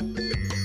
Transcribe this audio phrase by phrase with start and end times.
[0.00, 0.63] Música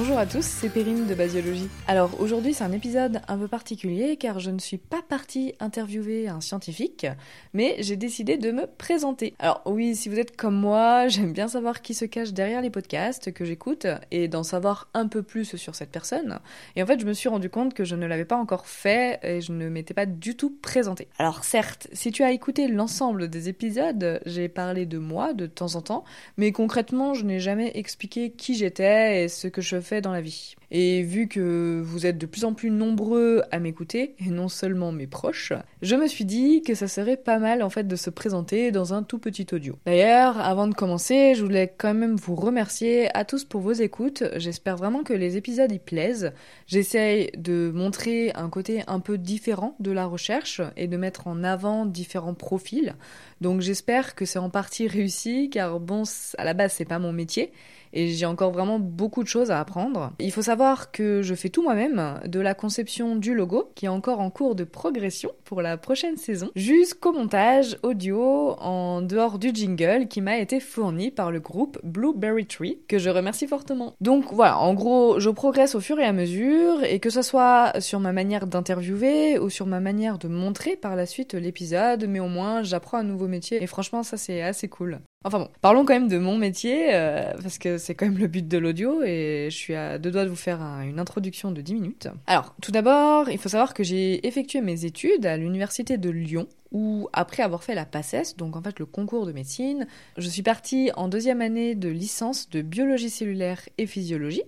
[0.00, 1.68] Bonjour à tous, c'est Perrine de Basiologie.
[1.86, 6.26] Alors aujourd'hui c'est un épisode un peu particulier car je ne suis pas partie interviewer
[6.26, 7.06] un scientifique,
[7.52, 9.34] mais j'ai décidé de me présenter.
[9.38, 12.70] Alors oui, si vous êtes comme moi, j'aime bien savoir qui se cache derrière les
[12.70, 16.38] podcasts que j'écoute et d'en savoir un peu plus sur cette personne.
[16.76, 19.20] Et en fait je me suis rendu compte que je ne l'avais pas encore fait
[19.22, 21.08] et je ne m'étais pas du tout présentée.
[21.18, 25.74] Alors certes, si tu as écouté l'ensemble des épisodes, j'ai parlé de moi de temps
[25.74, 26.04] en temps,
[26.38, 30.54] mais concrètement je n'ai jamais expliqué qui j'étais et ce que je dans la vie.
[30.70, 34.92] Et vu que vous êtes de plus en plus nombreux à m'écouter, et non seulement
[34.92, 38.10] mes proches, je me suis dit que ça serait pas mal en fait de se
[38.10, 39.76] présenter dans un tout petit audio.
[39.86, 44.22] D'ailleurs, avant de commencer, je voulais quand même vous remercier à tous pour vos écoutes.
[44.36, 46.32] J'espère vraiment que les épisodes y plaisent.
[46.68, 51.42] J'essaye de montrer un côté un peu différent de la recherche et de mettre en
[51.42, 52.94] avant différents profils.
[53.40, 56.02] Donc j'espère que c'est en partie réussi car bon,
[56.38, 57.52] à la base c'est pas mon métier
[57.92, 60.12] et j'ai encore vraiment beaucoup de choses à apprendre.
[60.18, 63.88] Il faut savoir que je fais tout moi-même, de la conception du logo, qui est
[63.88, 69.50] encore en cours de progression pour la prochaine saison, jusqu'au montage audio en dehors du
[69.52, 73.94] jingle qui m'a été fourni par le groupe Blueberry Tree, que je remercie fortement.
[74.00, 77.72] Donc voilà, en gros, je progresse au fur et à mesure, et que ce soit
[77.80, 82.20] sur ma manière d'interviewer ou sur ma manière de montrer par la suite l'épisode, mais
[82.20, 85.00] au moins j'apprends un nouveau métier, et franchement ça c'est assez cool.
[85.22, 88.26] Enfin bon, parlons quand même de mon métier, euh, parce que c'est quand même le
[88.26, 91.60] but de l'audio, et je suis à deux doigts de vous faire une introduction de
[91.60, 92.08] 10 minutes.
[92.26, 96.48] Alors, tout d'abord, il faut savoir que j'ai effectué mes études à l'université de Lyon,
[96.72, 100.42] où après avoir fait la PACES, donc en fait le concours de médecine, je suis
[100.42, 104.44] partie en deuxième année de licence de biologie cellulaire et physiologie.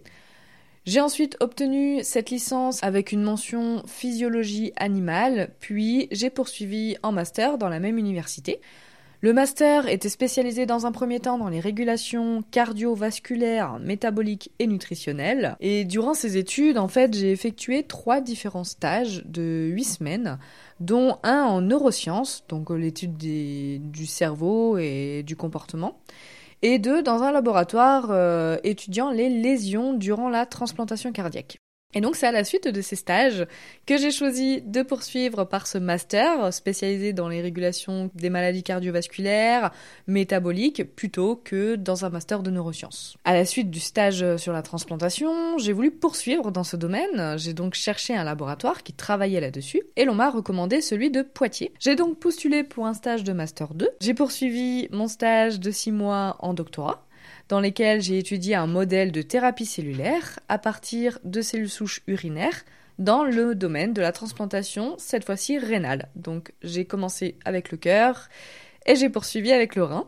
[0.86, 7.58] J'ai ensuite obtenu cette licence avec une mention physiologie animale, puis j'ai poursuivi en master
[7.58, 8.58] dans la même université.
[9.24, 15.54] Le master était spécialisé dans un premier temps dans les régulations cardiovasculaires, métaboliques et nutritionnelles.
[15.60, 20.40] Et durant ces études, en fait, j'ai effectué trois différents stages de huit semaines,
[20.80, 26.00] dont un en neurosciences, donc l'étude du cerveau et du comportement,
[26.62, 31.61] et deux dans un laboratoire euh, étudiant les lésions durant la transplantation cardiaque.
[31.94, 33.46] Et donc c'est à la suite de ces stages
[33.86, 39.70] que j'ai choisi de poursuivre par ce master spécialisé dans les régulations des maladies cardiovasculaires,
[40.06, 43.16] métaboliques, plutôt que dans un master de neurosciences.
[43.24, 47.36] À la suite du stage sur la transplantation, j'ai voulu poursuivre dans ce domaine.
[47.38, 51.72] J'ai donc cherché un laboratoire qui travaillait là-dessus et l'on m'a recommandé celui de Poitiers.
[51.78, 53.88] J'ai donc postulé pour un stage de master 2.
[54.00, 57.06] J'ai poursuivi mon stage de 6 mois en doctorat
[57.48, 62.64] dans lesquels j'ai étudié un modèle de thérapie cellulaire à partir de cellules souches urinaires
[62.98, 66.08] dans le domaine de la transplantation, cette fois-ci rénale.
[66.16, 68.28] Donc j'ai commencé avec le cœur
[68.86, 70.06] et j'ai poursuivi avec le rein.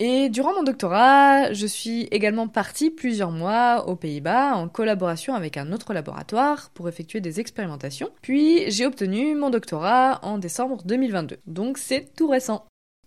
[0.00, 5.56] Et durant mon doctorat, je suis également partie plusieurs mois aux Pays-Bas en collaboration avec
[5.56, 8.10] un autre laboratoire pour effectuer des expérimentations.
[8.22, 11.38] Puis j'ai obtenu mon doctorat en décembre 2022.
[11.48, 12.64] Donc c'est tout récent.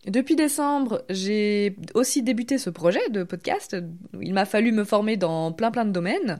[0.07, 3.77] Depuis décembre, j'ai aussi débuté ce projet de podcast.
[4.19, 6.39] Il m'a fallu me former dans plein plein de domaines,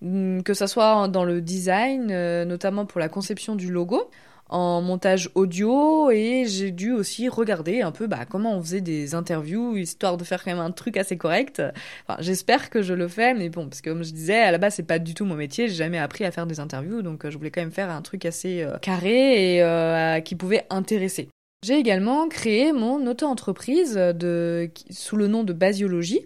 [0.00, 4.08] mm, que ce soit dans le design, euh, notamment pour la conception du logo,
[4.48, 9.14] en montage audio, et j'ai dû aussi regarder un peu bah, comment on faisait des
[9.14, 11.62] interviews, histoire de faire quand même un truc assez correct.
[12.08, 14.56] Enfin, j'espère que je le fais, mais bon, parce que comme je disais, à la
[14.58, 17.26] base, c'est pas du tout mon métier, j'ai jamais appris à faire des interviews, donc
[17.26, 21.28] euh, je voulais quand même faire un truc assez euh, carré et qui pouvait intéresser.
[21.64, 23.98] J'ai également créé mon auto-entreprise
[24.90, 26.20] sous le nom de Basiologie,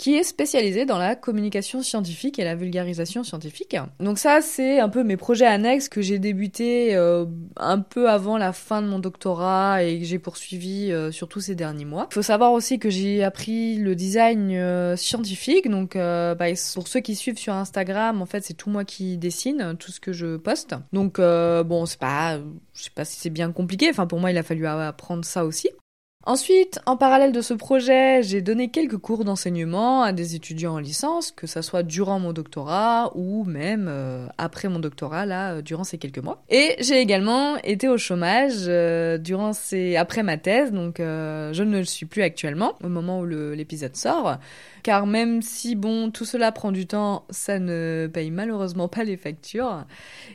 [0.00, 3.76] qui est spécialisé dans la communication scientifique et la vulgarisation scientifique.
[3.98, 7.26] Donc ça, c'est un peu mes projets annexes que j'ai débuté euh,
[7.58, 11.40] un peu avant la fin de mon doctorat et que j'ai poursuivi euh, sur tous
[11.40, 12.06] ces derniers mois.
[12.12, 17.00] Il faut savoir aussi que j'ai appris le design euh, scientifique, donc bah, pour ceux
[17.00, 20.38] qui suivent sur Instagram, en fait, c'est tout moi qui dessine tout ce que je
[20.38, 20.74] poste.
[20.94, 22.38] Donc bon, c'est pas,
[22.72, 23.90] je sais pas si c'est bien compliqué.
[23.90, 25.68] Enfin, pour moi, il a fallu apprendre ça aussi.
[26.26, 30.78] Ensuite, en parallèle de ce projet, j'ai donné quelques cours d'enseignement à des étudiants en
[30.78, 35.62] licence, que ça soit durant mon doctorat ou même euh, après mon doctorat, là, euh,
[35.62, 36.42] durant ces quelques mois.
[36.50, 39.96] Et j'ai également été au chômage euh, durant ces...
[39.96, 44.36] après ma thèse, donc je ne le suis plus actuellement au moment où l'épisode sort,
[44.82, 49.16] car même si bon, tout cela prend du temps, ça ne paye malheureusement pas les
[49.16, 49.84] factures.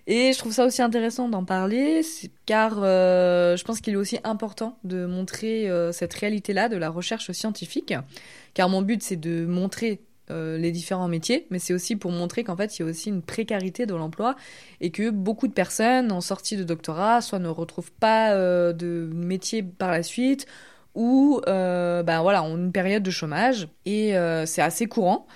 [0.07, 2.01] Et je trouve ça aussi intéressant d'en parler,
[2.45, 7.31] car je pense qu'il est aussi important de montrer euh, cette réalité-là de la recherche
[7.31, 7.93] scientifique,
[8.53, 12.55] car mon but c'est de montrer les différents métiers, mais c'est aussi pour montrer qu'en
[12.55, 14.35] fait, il y a aussi une précarité de l'emploi
[14.81, 18.33] et que beaucoup de personnes en sortie de doctorat soit ne retrouvent pas
[18.73, 20.47] de métier par la suite
[20.95, 24.15] ou ben voilà, ont une période de chômage et
[24.45, 25.27] c'est assez courant.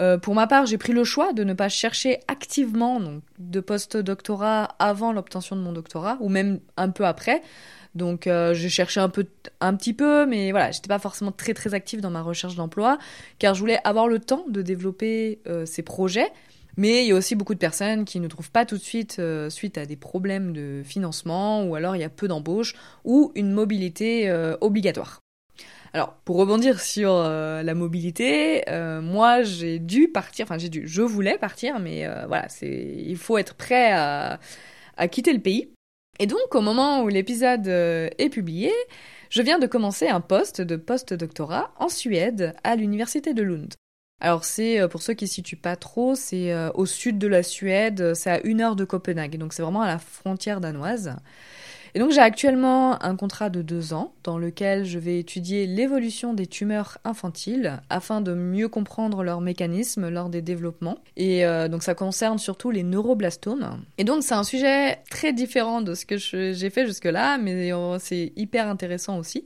[0.00, 3.60] Euh, pour ma part, j'ai pris le choix de ne pas chercher activement donc, de
[3.60, 7.42] post-doctorat avant l'obtention de mon doctorat, ou même un peu après.
[7.94, 9.26] Donc euh, j'ai cherché un peu,
[9.60, 12.98] un petit peu, mais voilà, j'étais pas forcément très très active dans ma recherche d'emploi,
[13.38, 16.30] car je voulais avoir le temps de développer euh, ces projets.
[16.78, 19.20] Mais il y a aussi beaucoup de personnes qui ne trouvent pas tout de suite
[19.50, 23.52] suite à des problèmes de financement, ou alors il y a peu d'embauches, ou une
[23.52, 25.20] mobilité obligatoire.
[25.92, 30.86] Alors, pour rebondir sur euh, la mobilité, euh, moi j'ai dû partir, enfin j'ai dû,
[30.86, 34.38] je voulais partir, mais euh, voilà, c'est, il faut être prêt à,
[34.96, 35.70] à, quitter le pays.
[36.20, 38.72] Et donc, au moment où l'épisode est publié,
[39.30, 43.74] je viens de commencer un poste de post-doctorat en Suède à l'université de Lund.
[44.20, 48.14] Alors c'est, pour ceux qui ne situent pas trop, c'est au sud de la Suède,
[48.14, 51.16] c'est à une heure de Copenhague, donc c'est vraiment à la frontière danoise.
[51.94, 56.34] Et donc j'ai actuellement un contrat de deux ans dans lequel je vais étudier l'évolution
[56.34, 60.98] des tumeurs infantiles afin de mieux comprendre leurs mécanismes lors des développements.
[61.16, 63.82] Et euh, donc ça concerne surtout les neuroblastomes.
[63.98, 68.32] Et donc c'est un sujet très différent de ce que j'ai fait jusque-là, mais c'est
[68.36, 69.42] hyper intéressant aussi.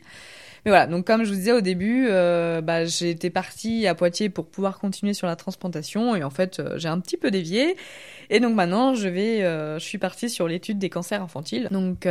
[0.65, 4.29] Mais voilà, donc comme je vous disais au début, euh, bah, j'étais partie à Poitiers
[4.29, 7.77] pour pouvoir continuer sur la transplantation et en fait euh, j'ai un petit peu dévié.
[8.31, 11.69] Et donc maintenant je vais, je suis partie sur l'étude des cancers infantiles.
[11.71, 12.07] Donc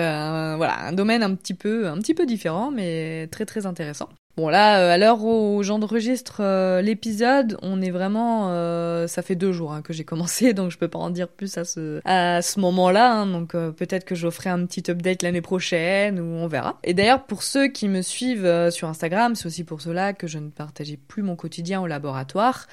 [0.57, 4.09] voilà, un domaine un petit peu, un petit peu différent, mais très très intéressant.
[4.37, 9.35] Bon là, euh, à l'heure où j'enregistre euh, l'épisode, on est vraiment, euh, ça fait
[9.35, 12.59] deux jours hein, que j'ai commencé, donc je peux pas en dire plus à ce
[12.59, 13.11] moment-là.
[13.11, 16.79] Hein, donc peut-être que je ferai un petit update l'année prochaine ou on verra.
[16.85, 20.39] Et d'ailleurs pour ceux qui me suivent sur Instagram, c'est aussi pour cela que je
[20.39, 22.67] ne partageais plus mon quotidien au laboratoire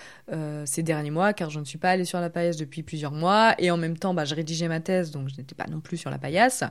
[0.67, 3.55] ces derniers mois, car je ne suis pas allée sur la paillasse depuis plusieurs mois
[3.59, 5.97] et en même temps, bah, je rédigeais ma thèse, donc je n'étais pas non plus
[5.97, 6.65] sur la paillasse.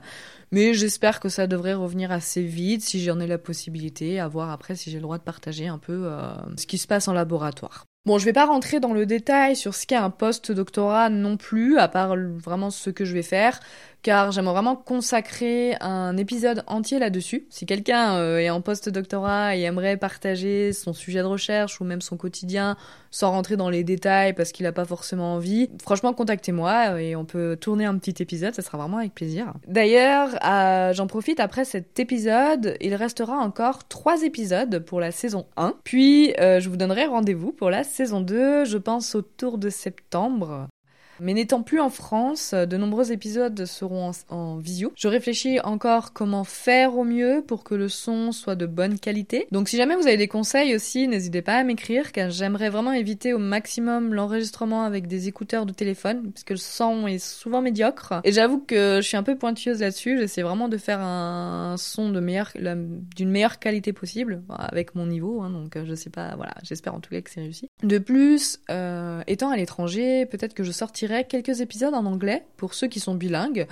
[0.52, 4.50] Mais j'espère que ça devrait revenir assez vite si j'en ai la possibilité, à voir
[4.50, 7.12] après si j'ai le droit de partager un peu euh, ce qui se passe en
[7.12, 7.84] laboratoire.
[8.06, 11.78] Bon, je vais pas rentrer dans le détail sur ce qu'est un post-doctorat non plus,
[11.78, 13.60] à part vraiment ce que je vais faire
[14.02, 17.46] car j'aimerais vraiment consacrer un épisode entier là-dessus.
[17.50, 22.00] Si quelqu'un euh, est en post-doctorat et aimerait partager son sujet de recherche ou même
[22.00, 22.76] son quotidien
[23.10, 27.24] sans rentrer dans les détails parce qu'il n'a pas forcément envie, franchement contactez-moi et on
[27.24, 29.52] peut tourner un petit épisode, ça sera vraiment avec plaisir.
[29.66, 35.46] D'ailleurs, euh, j'en profite après cet épisode, il restera encore trois épisodes pour la saison
[35.56, 39.70] 1, puis euh, je vous donnerai rendez-vous pour la saison 2, je pense autour de
[39.70, 40.68] septembre.
[41.20, 44.92] Mais n'étant plus en France, de nombreux épisodes seront en, visio.
[44.96, 49.46] Je réfléchis encore comment faire au mieux pour que le son soit de bonne qualité.
[49.52, 52.92] Donc si jamais vous avez des conseils aussi, n'hésitez pas à m'écrire car j'aimerais vraiment
[52.92, 58.20] éviter au maximum l'enregistrement avec des écouteurs de téléphone puisque le son est souvent médiocre.
[58.24, 60.18] Et j'avoue que je suis un peu pointilleuse là-dessus.
[60.18, 62.52] J'essaie vraiment de faire un son meilleure,
[63.16, 65.40] d'une meilleure qualité possible avec mon niveau.
[65.42, 67.70] Hein, donc je sais pas, voilà, j'espère en tout cas que c'est réussi.
[67.82, 72.74] De plus, euh, étant à l'étranger, peut-être que je sortirai quelques épisodes en anglais pour
[72.74, 73.66] ceux qui sont bilingues.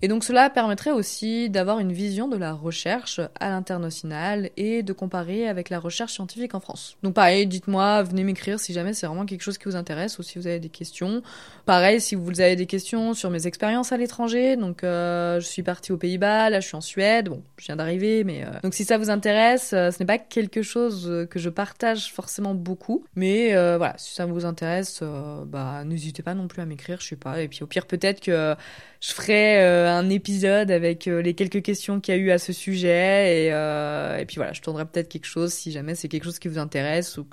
[0.00, 4.92] Et donc cela permettrait aussi d'avoir une vision de la recherche à l'international et de
[4.92, 6.96] comparer avec la recherche scientifique en France.
[7.02, 10.22] Donc pareil, dites-moi, venez m'écrire si jamais c'est vraiment quelque chose qui vous intéresse ou
[10.22, 11.22] si vous avez des questions.
[11.66, 15.64] Pareil, si vous avez des questions sur mes expériences à l'étranger, donc euh, je suis
[15.64, 18.74] partie aux Pays-Bas, là je suis en Suède, bon, je viens d'arriver, mais euh, donc
[18.74, 23.04] si ça vous intéresse, euh, ce n'est pas quelque chose que je partage forcément beaucoup,
[23.16, 25.02] mais voilà, si ça vous intéresse,
[25.46, 28.20] bah n'hésitez pas non plus à m'écrire, je sais pas, et puis au pire peut-être
[28.20, 28.54] que
[29.00, 32.38] je ferai euh, un épisode avec euh, les quelques questions qu'il y a eu à
[32.38, 36.08] ce sujet et, euh, et puis voilà, je tournerai peut-être quelque chose si jamais c'est
[36.08, 37.26] quelque chose qui vous intéresse ou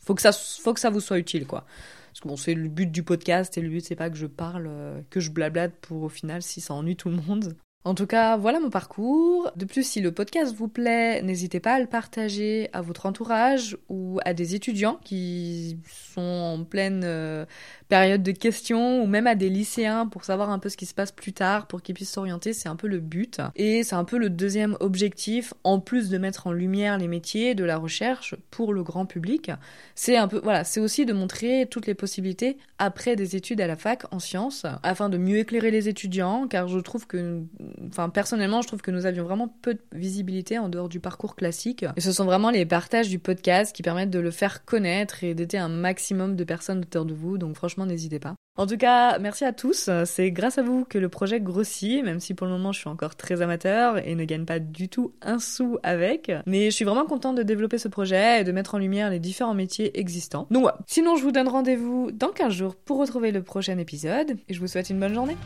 [0.00, 1.64] faut que ça faut que ça vous soit utile quoi.
[2.12, 4.26] Parce que bon, c'est le but du podcast et le but c'est pas que je
[4.26, 4.70] parle,
[5.10, 7.56] que je blablate pour au final si ça ennuie tout le monde.
[7.86, 9.52] En tout cas, voilà mon parcours.
[9.54, 13.78] De plus, si le podcast vous plaît, n'hésitez pas à le partager à votre entourage
[13.88, 15.78] ou à des étudiants qui
[16.12, 16.25] sont
[16.56, 17.44] en pleine euh,
[17.88, 20.94] période de questions ou même à des lycéens pour savoir un peu ce qui se
[20.94, 22.52] passe plus tard pour qu'ils puissent s'orienter.
[22.52, 23.40] C'est un peu le but.
[23.54, 27.54] Et c'est un peu le deuxième objectif, en plus de mettre en lumière les métiers
[27.54, 29.50] de la recherche pour le grand public.
[29.94, 33.66] C'est un peu, voilà, c'est aussi de montrer toutes les possibilités après des études à
[33.66, 37.42] la fac en sciences afin de mieux éclairer les étudiants car je trouve que
[37.88, 41.36] enfin personnellement, je trouve que nous avions vraiment peu de visibilité en dehors du parcours
[41.36, 41.84] classique.
[41.96, 45.34] Et ce sont vraiment les partages du podcast qui permettent de le faire connaître et
[45.34, 47.38] d'aider un maximum de personnes autour de vous.
[47.38, 48.34] Donc franchement, n'hésitez pas.
[48.58, 49.90] En tout cas, merci à tous.
[50.06, 52.88] C'est grâce à vous que le projet grossit, même si pour le moment je suis
[52.88, 56.32] encore très amateur et ne gagne pas du tout un sou avec.
[56.46, 59.20] Mais je suis vraiment contente de développer ce projet et de mettre en lumière les
[59.20, 60.46] différents métiers existants.
[60.50, 60.78] Donc voilà.
[60.86, 64.60] Sinon, je vous donne rendez-vous dans 15 jours pour retrouver le prochain épisode et je
[64.60, 65.36] vous souhaite une bonne journée.